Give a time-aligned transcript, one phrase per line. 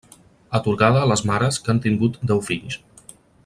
[0.59, 2.83] Atorgada a les mares que han tingut deu fills.